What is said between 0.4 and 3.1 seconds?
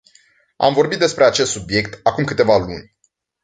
Am vorbit despre acest subiect acum câteva luni.